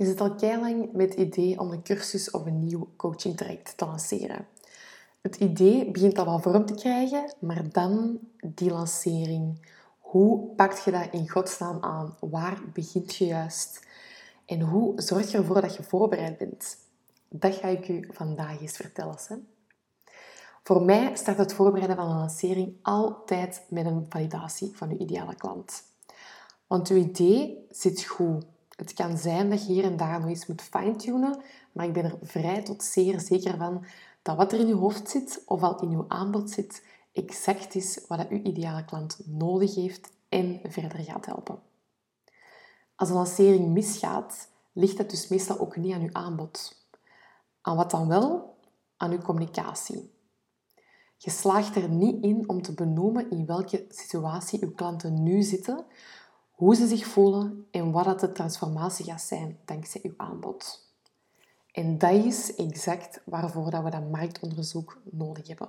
[0.00, 3.76] Je zit al lang met het idee om een cursus of een nieuw coaching traject
[3.76, 4.46] te lanceren.
[5.20, 9.66] Het idee begint al wel vorm te krijgen, maar dan die lancering.
[9.98, 12.16] Hoe pak je dat in godsnaam aan?
[12.20, 13.86] Waar begint je juist?
[14.46, 16.76] En hoe zorg je ervoor dat je voorbereid bent?
[17.28, 19.16] Dat ga ik u vandaag eens vertellen.
[19.26, 19.36] Hè?
[20.62, 25.34] Voor mij start het voorbereiden van een lancering altijd met een validatie van uw ideale
[25.34, 25.82] klant.
[26.66, 28.44] Want uw idee zit goed.
[28.80, 32.04] Het kan zijn dat je hier en daar nog eens moet fine-tunen, maar ik ben
[32.04, 33.84] er vrij tot zeer zeker van
[34.22, 38.04] dat wat er in uw hoofd zit of al in uw aanbod zit, exact is
[38.08, 41.58] wat uw ideale klant nodig heeft en verder gaat helpen.
[42.96, 46.84] Als een lancering misgaat, ligt dat dus meestal ook niet aan uw aanbod.
[47.60, 48.56] Aan wat dan wel?
[48.96, 50.10] Aan uw communicatie.
[51.16, 55.84] Je slaagt er niet in om te benoemen in welke situatie uw klanten nu zitten,
[56.60, 60.88] hoe ze zich voelen en wat dat de transformatie gaat zijn dankzij uw aanbod.
[61.72, 65.68] En dat is exact waarvoor dat we dat marktonderzoek nodig hebben.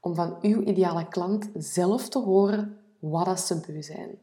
[0.00, 4.18] Om van uw ideale klant zelf te horen wat dat ze beu zijn.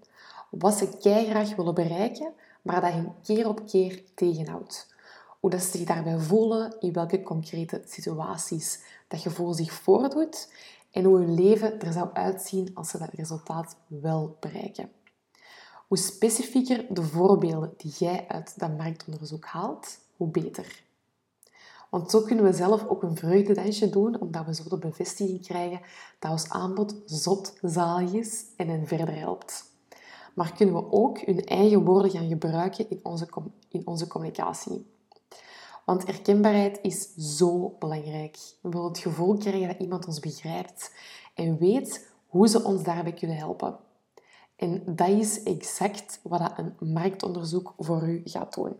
[0.49, 4.93] Wat ze graag willen bereiken, maar dat hen keer op keer tegenhoudt.
[5.39, 10.51] Hoe dat ze zich daarbij voelen, in welke concrete situaties dat gevoel zich voordoet
[10.91, 14.89] en hoe hun leven er zou uitzien als ze dat resultaat wel bereiken.
[15.87, 20.83] Hoe specifieker de voorbeelden die jij uit dat marktonderzoek haalt, hoe beter.
[21.89, 25.81] Want zo kunnen we zelf ook een vreugdedansje doen, omdat we zo de bevestiging krijgen
[26.19, 29.73] dat ons aanbod zot zalig is en hen verder helpt.
[30.33, 33.27] Maar kunnen we ook hun eigen woorden gaan gebruiken in onze,
[33.69, 34.93] in onze communicatie.
[35.85, 38.37] Want herkenbaarheid is zo belangrijk.
[38.61, 40.91] We willen het gevoel krijgen dat iemand ons begrijpt
[41.33, 43.77] en weet hoe ze ons daarbij kunnen helpen.
[44.55, 48.75] En dat is exact wat een marktonderzoek voor u gaat doen.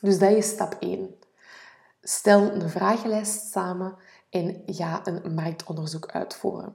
[0.00, 1.14] Dus dat is stap 1.
[2.02, 3.96] Stel een vragenlijst samen
[4.30, 6.74] en ga een marktonderzoek uitvoeren.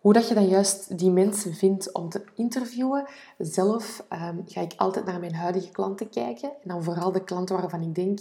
[0.00, 3.06] Hoe dat je dan juist die mensen vindt om te interviewen.
[3.38, 6.48] Zelf ehm, ga ik altijd naar mijn huidige klanten kijken.
[6.48, 8.18] En dan vooral de klanten waarvan ik denk,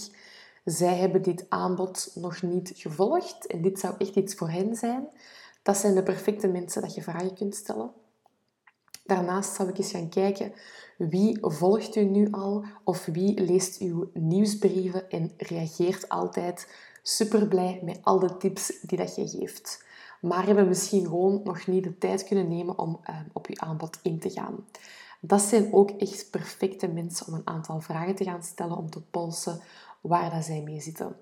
[0.65, 3.47] zij hebben dit aanbod nog niet gevolgd.
[3.47, 5.07] En dit zou echt iets voor hen zijn.
[5.61, 7.91] Dat zijn de perfecte mensen dat je vragen kunt stellen.
[9.09, 10.53] Daarnaast zou ik eens gaan kijken
[10.97, 16.67] wie volgt u nu al of wie leest uw nieuwsbrieven en reageert altijd
[17.03, 19.83] super blij met al de tips die dat je geeft.
[20.21, 23.99] Maar hebben misschien gewoon nog niet de tijd kunnen nemen om uh, op uw aanbod
[24.01, 24.65] in te gaan.
[25.19, 29.01] Dat zijn ook echt perfecte mensen om een aantal vragen te gaan stellen om te
[29.01, 29.61] polsen
[30.01, 31.15] waar dat zij mee zitten.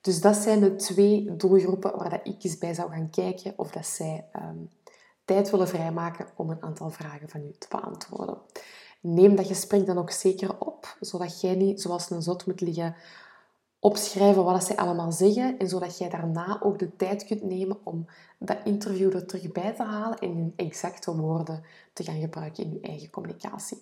[0.00, 3.70] Dus dat zijn de twee doelgroepen waar dat ik eens bij zou gaan kijken of
[3.70, 4.70] dat zij um,
[5.30, 8.38] tijd willen vrijmaken om een aantal vragen van u te beantwoorden.
[9.00, 12.94] Neem dat gesprek dan ook zeker op, zodat jij niet zoals een zot moet liggen
[13.78, 18.06] opschrijven wat zij allemaal zeggen en zodat jij daarna ook de tijd kunt nemen om
[18.38, 22.72] dat interview er terug bij te halen en in exacte woorden te gaan gebruiken in
[22.72, 23.78] je eigen communicatie.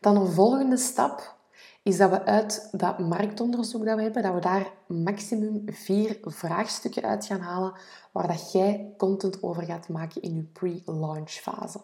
[0.00, 1.36] Dan een volgende stap
[1.82, 7.02] is dat we uit dat marktonderzoek dat we hebben, dat we daar maximum vier vraagstukken
[7.02, 7.72] uit gaan halen
[8.12, 11.80] waar dat jij content over gaat maken in je pre-launch fase.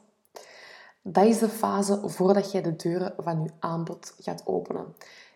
[1.03, 4.94] Dat is de fase voordat jij de deuren van je aanbod gaat openen.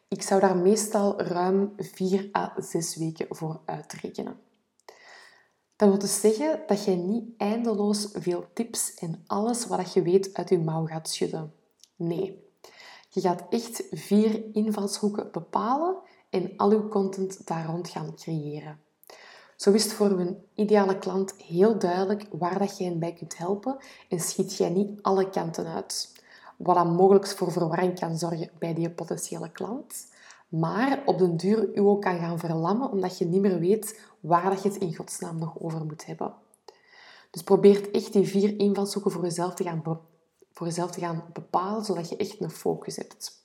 [0.08, 4.40] Ik zou daar meestal ruim 4 à 6 weken voor uitrekenen.
[5.76, 10.34] Dat wil dus zeggen dat je niet eindeloos veel tips en alles wat je weet
[10.34, 11.52] uit je mouw gaat schudden.
[11.96, 12.51] Nee,
[13.14, 15.96] je gaat echt vier invalshoeken bepalen
[16.30, 18.80] en al je content daar rond gaan creëren.
[19.56, 23.38] Zo is het voor een ideale klant heel duidelijk waar dat je hen bij kunt
[23.38, 23.76] helpen
[24.08, 26.12] en schiet jij niet alle kanten uit.
[26.56, 30.10] Wat dan mogelijk voor verwarring kan zorgen bij die potentiële klant.
[30.48, 34.50] Maar op den duur u ook kan gaan verlammen omdat je niet meer weet waar
[34.50, 36.34] dat je het in godsnaam nog over moet hebben.
[37.30, 39.82] Dus probeer echt die vier invalshoeken voor jezelf te gaan
[40.52, 43.40] voor jezelf te gaan bepalen, zodat je echt een focus hebt.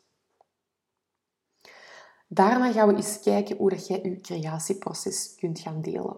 [2.27, 6.17] Daarna gaan we eens kijken hoe dat jij je creatieproces kunt gaan delen.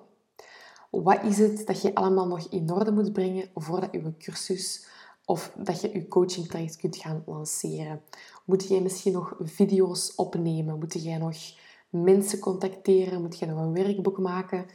[0.89, 4.87] Wat is het dat je allemaal nog in orde moet brengen voordat je cursus
[5.25, 8.01] of dat je je coaching traject kunt gaan lanceren?
[8.45, 10.79] Moet jij misschien nog video's opnemen?
[10.79, 11.35] Moet jij nog
[11.89, 13.21] mensen contacteren?
[13.21, 14.65] Moet je nog een werkboek maken?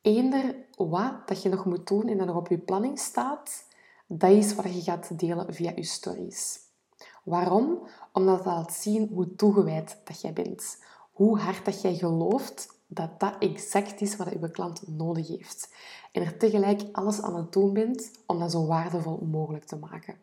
[0.00, 3.64] Eender wat dat je nog moet doen en dat nog op je planning staat,
[4.18, 6.58] dat is wat je gaat delen via je stories.
[7.24, 7.78] Waarom?
[8.12, 10.82] Omdat het laat zien hoe toegewijd dat jij bent.
[11.12, 15.74] Hoe hard dat jij gelooft dat dat exact is wat je klant nodig heeft.
[16.12, 20.16] En er tegelijk alles aan het doen bent om dat zo waardevol mogelijk te maken.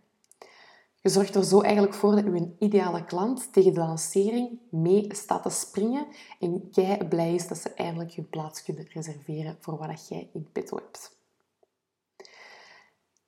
[1.02, 5.44] Je zorgt er zo eigenlijk voor dat je ideale klant tegen de lancering mee staat
[5.44, 6.08] te springen
[6.40, 10.48] en jij blij is dat ze eindelijk je plaats kunnen reserveren voor wat jij in
[10.52, 11.18] petto hebt.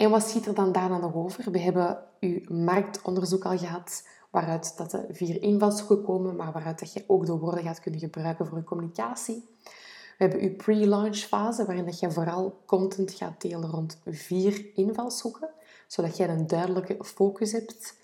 [0.02, 1.52] En wat schiet er dan daarna nog over?
[1.52, 6.94] We hebben uw marktonderzoek al gehad, waaruit dat de vier invalshoeken komen, maar waaruit dat
[6.94, 9.50] je ook de woorden gaat kunnen gebruiken voor je communicatie.
[10.18, 15.50] We hebben uw pre-launch fase, waarin dat je vooral content gaat delen rond vier invalshoeken,
[15.88, 17.98] zodat jij een duidelijke focus hebt.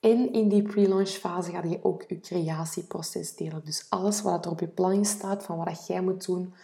[0.00, 3.64] En in die pre-launch fase ga je ook je creatieproces delen.
[3.64, 6.54] Dus alles wat er op je planning staat van wat jij moet doen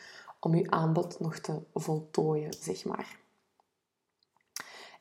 [0.40, 3.26] om je aanbod nog te voltooien, zeg maar.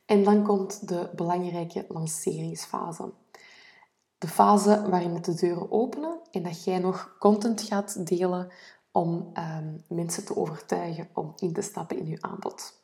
[0.08, 3.12] En dan komt de belangrijke lanceringsfase.
[4.18, 8.52] De fase waarin de deuren openen en dat jij nog content gaat delen
[8.92, 12.80] om ehm, mensen te overtuigen om in te stappen in je aanbod.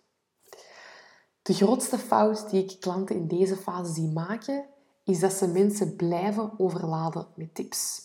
[1.43, 4.67] De grootste fout die ik klanten in deze fase zie maken,
[5.05, 8.03] is dat ze mensen blijven overladen met tips.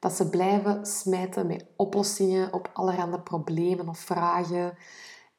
[0.00, 4.76] Dat ze blijven smijten met oplossingen op allerhande problemen of vragen.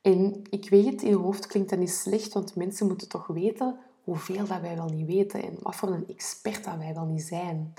[0.03, 3.79] En ik weet, in je hoofd klinkt dat niet slecht, want mensen moeten toch weten
[4.03, 7.21] hoeveel dat wij wel niet weten en wat voor een expert dat wij wel niet
[7.21, 7.73] zijn.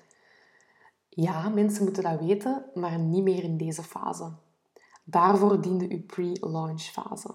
[1.08, 4.32] Ja, mensen moeten dat weten, maar niet meer in deze fase.
[5.04, 7.30] Daarvoor diende uw pre-launch fase.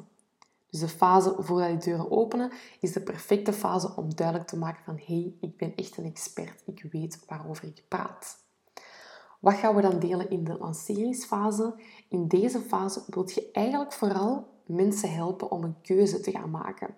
[0.69, 4.83] Dus de fase voordat die deuren openen, is de perfecte fase om duidelijk te maken
[4.83, 8.37] van hey, ik ben echt een expert, ik weet waarover ik praat.
[9.39, 11.73] Wat gaan we dan delen in de lanceringsfase?
[12.09, 16.95] In deze fase wil je eigenlijk vooral mensen helpen om een keuze te gaan maken.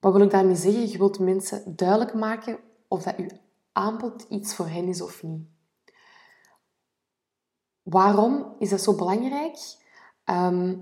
[0.00, 0.88] Wat wil ik daarmee zeggen?
[0.88, 2.58] Je wilt mensen duidelijk maken
[2.88, 3.40] of dat je
[3.72, 5.46] aanbod iets voor hen is of niet.
[7.82, 9.58] Waarom is dat zo belangrijk?
[10.24, 10.76] Ehm,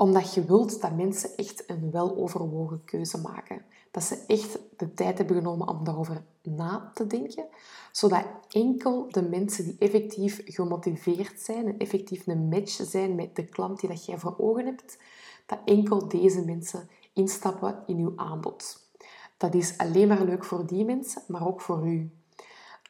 [0.00, 3.62] omdat je wilt dat mensen echt een weloverwogen keuze maken.
[3.90, 7.44] Dat ze echt de tijd hebben genomen om daarover na te denken.
[7.92, 13.44] Zodat enkel de mensen die effectief gemotiveerd zijn en effectief een match zijn met de
[13.44, 14.98] klant die dat jij voor ogen hebt,
[15.46, 18.88] dat enkel deze mensen instappen in uw aanbod.
[19.36, 22.10] Dat is alleen maar leuk voor die mensen, maar ook voor u.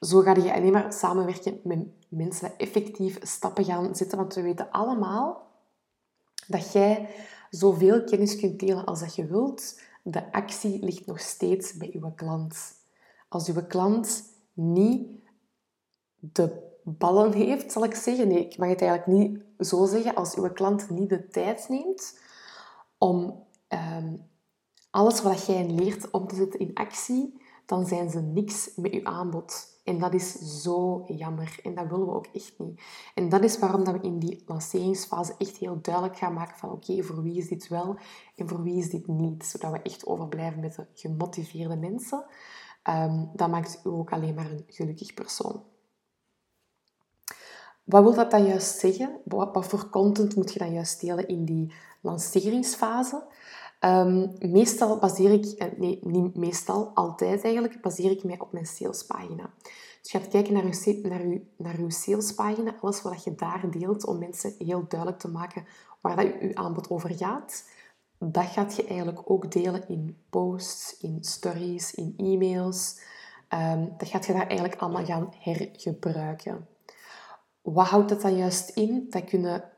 [0.01, 4.19] Zo ga je alleen maar samenwerken met mensen die effectief stappen gaan zetten.
[4.19, 5.49] Want we weten allemaal
[6.51, 7.09] dat jij
[7.51, 9.81] zoveel kennis kunt delen als dat je wilt.
[10.03, 12.75] De actie ligt nog steeds bij uw klant.
[13.29, 15.09] Als uw klant niet
[16.19, 18.29] de ballen heeft, zal ik zeggen.
[18.29, 20.15] Nee, ik mag het eigenlijk niet zo zeggen.
[20.15, 22.19] Als uw klant niet de tijd neemt
[22.99, 24.15] om ehm,
[24.91, 29.05] alles wat jij leert om te zetten in actie, dan zijn ze niks met uw
[29.05, 29.80] aanbod.
[29.91, 31.59] En dat is zo jammer.
[31.63, 32.81] En dat willen we ook echt niet.
[33.15, 36.71] En dat is waarom dat we in die lanceringsfase echt heel duidelijk gaan maken van
[36.71, 37.99] oké, voor wie is dit wel
[38.37, 39.45] en voor wie is dit niet.
[39.45, 42.25] Zodat we echt overblijven met de gemotiveerde mensen.
[42.89, 45.63] Um, dat maakt u ook alleen maar een gelukkig persoon.
[47.85, 49.21] Wat wil dat dan juist zeggen?
[49.25, 53.23] Wat voor content moet je dan juist delen in die lanceringsfase?
[53.81, 58.67] Ehm, meestal baseer ik, eh, nee, niet meestal, altijd eigenlijk, baseer ik mij op mijn
[58.67, 59.51] salespagina.
[60.03, 61.01] Dus je gaat kijken naar je,
[61.57, 65.65] naar naar salespagina, alles wat je daar deelt, om mensen heel duidelijk te maken
[66.01, 67.65] waar dat je aanbod over gaat.
[68.19, 73.01] Dat gaat je eigenlijk ook delen in posts, in stories, in e-mails.
[73.55, 76.69] Um, dat gaat je daar eigenlijk allemaal gaan hergebruiken.
[77.63, 79.07] Wat houdt dat dan juist in?
[79.11, 79.70] Dat kunnen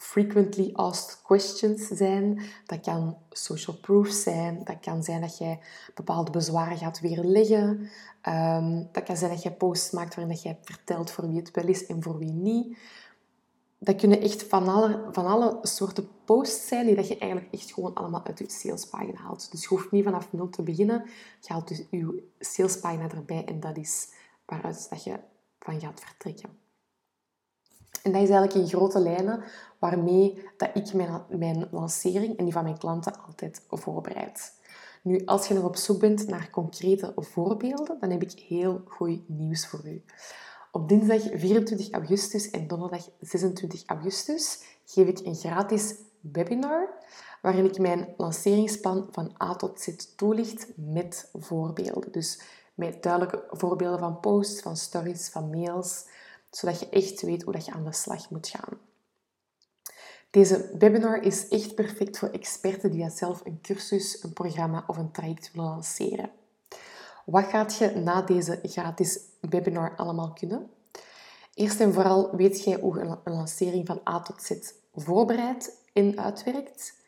[0.00, 2.40] frequently asked questions zijn.
[2.66, 4.60] Dat kan social proof zijn.
[4.64, 5.58] Dat kan zijn dat jij
[5.94, 7.90] bepaalde bezwaren gaat weerleggen.
[8.28, 11.50] Um, dat kan zijn dat je posts maakt waarin dat jij vertelt voor wie het
[11.50, 12.78] wel is en voor wie niet.
[13.78, 17.72] Dat kunnen echt van alle, van alle soorten posts zijn die dat je eigenlijk echt
[17.72, 19.50] gewoon allemaal uit je salespagina haalt.
[19.50, 21.04] Dus je hoeft niet vanaf nul te beginnen.
[21.40, 24.08] Je haalt dus je salespagina erbij en dat is
[24.44, 25.18] waaruit dat je
[25.58, 26.59] van gaat vertrekken.
[28.02, 29.42] En dat is eigenlijk in grote lijnen
[29.78, 34.52] waarmee dat ik mijn, mijn lancering en die van mijn klanten altijd voorbereid.
[35.02, 39.28] Nu, als je nog op zoek bent naar concrete voorbeelden, dan heb ik heel goed
[39.28, 40.04] nieuws voor u.
[40.72, 46.88] Op dinsdag 24 augustus en donderdag 26 augustus geef ik een gratis webinar
[47.42, 52.12] waarin ik mijn lanceringsplan van A tot Z toelicht met voorbeelden.
[52.12, 52.40] Dus
[52.74, 56.06] met duidelijke voorbeelden van posts, van stories, van mails,
[56.50, 58.78] zodat je echt weet hoe je aan de slag moet gaan.
[60.30, 65.10] Deze webinar is echt perfect voor experten die zelf een cursus, een programma of een
[65.10, 66.30] traject willen lanceren.
[67.24, 70.70] Wat gaat je na deze gratis webinar allemaal kunnen?
[71.54, 76.98] Eerst en vooral weet jij hoe een lancering van A tot Z voorbereidt en uitwerkt.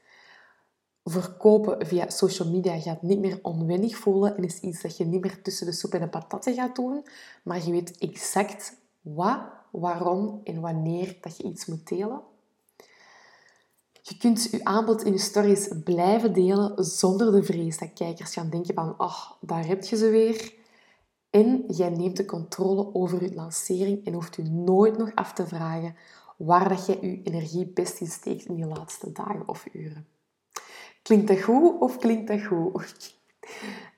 [1.04, 5.20] verkopen via social media gaat niet meer onwennig voelen en is iets dat je niet
[5.20, 7.06] meer tussen de soep en de patatten gaat doen,
[7.42, 9.40] maar je weet exact wat,
[9.70, 12.20] waarom en wanneer dat je iets moet delen.
[14.02, 18.50] Je kunt je aanbod in je stories blijven delen zonder de vrees dat kijkers gaan
[18.50, 20.54] denken van oh, daar heb je ze weer.
[21.30, 25.46] En jij neemt de controle over je lancering en hoeft u nooit nog af te
[25.46, 25.96] vragen
[26.36, 30.06] waar dat je je energie best in steekt in die laatste dagen of uren.
[31.02, 33.20] Klinkt dat goed of klinkt dat goed?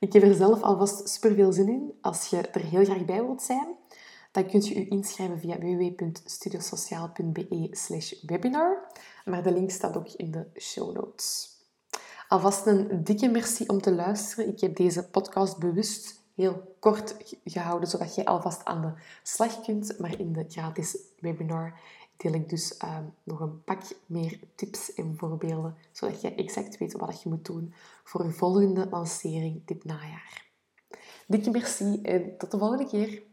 [0.01, 1.93] Ik heb er zelf alvast super veel zin in.
[2.01, 3.77] Als je er heel graag bij wilt zijn,
[4.35, 8.93] dan kunt je je inschrijven via www.studiosociaal.be webinar.
[9.25, 11.53] Maar de link staat ook in de show notes.
[12.29, 14.49] Alvast een dikke merci om te luisteren.
[14.49, 19.99] Ik heb deze podcast bewust heel kort gehouden, zodat je alvast aan de slag kunt.
[19.99, 21.81] Maar in de gratis webinar
[22.17, 26.93] deel ik dus ehm, nog een pak meer tips en voorbeelden, zodat je exact weet
[26.93, 27.75] wat je moet doen
[28.05, 30.47] voor je volgende lancering dit najaar.
[31.27, 33.33] Dikke merci en tot de volgende keer.